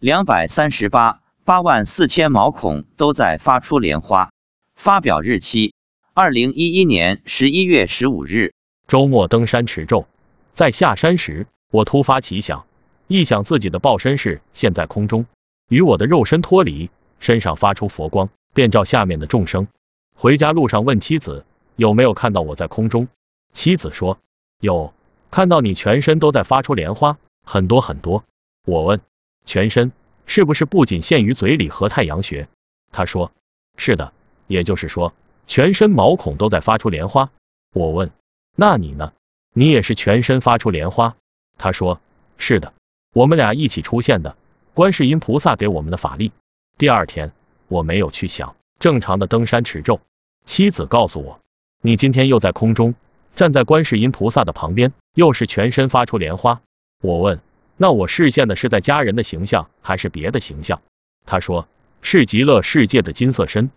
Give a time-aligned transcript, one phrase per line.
[0.00, 4.30] 两百三十八八万四千毛孔都在发出莲花。
[4.76, 5.74] 发表日期：
[6.14, 8.52] 二零一一年十一月十五日。
[8.86, 10.06] 周末登山持咒，
[10.54, 12.64] 在下山时，我突发奇想，
[13.08, 15.26] 一想自己的报身是现在空中，
[15.68, 19.66] 与我的肉身脱离，身上发出佛光，便照下面的众生。
[20.14, 21.44] 回家路上问妻子
[21.74, 23.08] 有没有看到我在空中，
[23.52, 24.20] 妻子说
[24.60, 24.94] 有，
[25.32, 28.22] 看到你全身都在发出莲花，很多很多。
[28.64, 29.00] 我问
[29.48, 29.90] 全身
[30.26, 32.46] 是不是不仅限于嘴里和太阳穴？
[32.92, 33.32] 他说
[33.76, 34.12] 是的。
[34.46, 35.12] 也就是说，
[35.46, 37.30] 全身毛孔都在发出莲花。
[37.74, 38.10] 我问，
[38.56, 39.12] 那你呢？
[39.52, 41.16] 你也是全身发出莲花？
[41.58, 42.00] 他说，
[42.38, 42.72] 是的，
[43.12, 44.38] 我们俩一起出现的，
[44.72, 46.32] 观世音菩萨给我们的法力。
[46.78, 47.32] 第二天，
[47.68, 50.00] 我没有去想，正常的登山持咒。
[50.46, 51.40] 妻子告诉我，
[51.82, 52.94] 你今天又在空中，
[53.36, 56.62] 站在观世音菩萨的旁边，又是全身发出莲花。
[57.02, 57.38] 我问，
[57.80, 60.82] 那我视线的是在家人的形象，还是别的形象？
[61.24, 61.68] 他说，
[62.02, 63.70] 是极乐世界的金色身。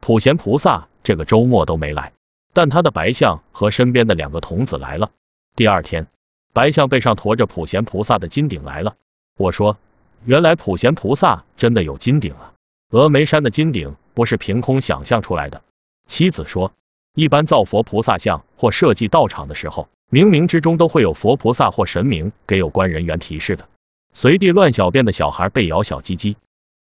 [0.00, 2.12] 普贤菩萨这个周末都没来，
[2.52, 5.10] 但他的白象和身边的两个童子来了。
[5.56, 6.06] 第二天，
[6.52, 8.96] 白象背上驮着普贤菩萨的金顶来了。
[9.38, 9.78] 我说，
[10.26, 12.52] 原来普贤菩萨真的有金顶啊！
[12.90, 15.62] 峨眉山的金顶不是凭空想象出来的。
[16.06, 16.72] 妻子说，
[17.18, 23.68] 一般造佛菩萨像或设计道场的时候，冥冥之中都会有佛菩萨或神明给有关人员提示的。
[24.14, 26.36] 随地乱小便的小孩被咬小鸡鸡。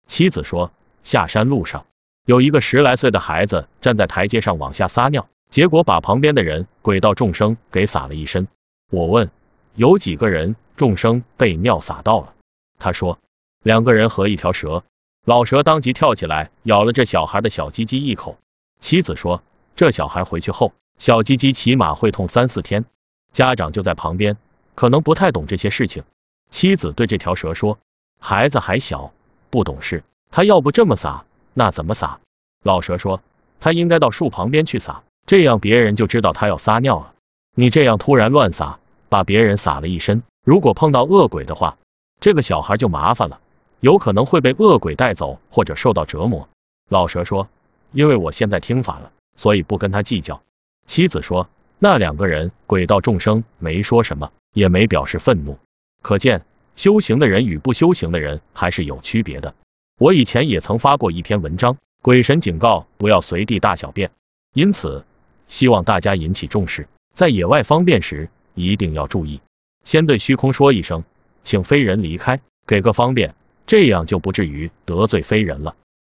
[0.05, 0.73] 妻子说，
[1.05, 1.85] 下山路上。
[2.25, 8.49] 有一个十来岁的孩子站在台阶上往下撒尿，结果把旁边的人鬼道众生给撒了一身。
[8.91, 9.31] 我问
[9.75, 12.33] 有几个人众生被尿撒到了？
[12.79, 13.17] 他说
[13.63, 14.83] 两个人和一条蛇。
[15.23, 18.37] 老蛇当即跳起来咬了这小孩的小鸡鸡一口。
[18.81, 19.41] 妻子说
[19.77, 22.83] 这小孩回去后小鸡鸡起码会痛三四天。
[23.31, 24.35] 家长就在旁边，
[24.73, 26.03] 可能不太懂这些事情。
[26.49, 27.77] 妻子对这条蛇说
[28.19, 29.13] 孩子还小
[29.51, 31.25] 不懂事，他要不这么撒。
[31.53, 32.19] 那怎么撒？
[32.63, 33.21] 老蛇说，
[33.59, 37.13] 他应该到树旁边去撒，这样别人就知道他要撒尿了。
[37.53, 38.79] 你这样突然乱撒，
[39.09, 41.77] 把别人撒了一身，如果碰到恶鬼的话，
[42.19, 43.39] 这个小孩就麻烦了，
[43.79, 46.49] 有可能会被恶鬼带走或者受到折磨。
[46.89, 47.47] 老蛇说，
[47.91, 50.41] 因为我现在听法了，所以不跟他计较。
[50.85, 51.49] 妻子说，
[51.79, 55.57] 那两个人鬼道众生没说什么，也没表示愤怒，
[56.01, 56.43] 可见
[56.75, 59.55] 修行的人与不修行的人还是有区别的。
[59.99, 64.11] 我以前也曾发过一篇文章，鬼神警告不要随地大小便，
[64.53, 65.05] 因此
[65.47, 69.41] 希望大家引起重视，在野外方便时一定要注意，
[69.83, 71.03] 先对虚空说一声，
[71.43, 73.33] 请飞人离开，给个方便，
[73.65, 75.75] 这样就不至于得罪飞人了。